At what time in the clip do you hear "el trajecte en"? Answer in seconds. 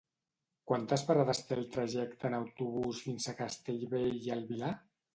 1.61-2.39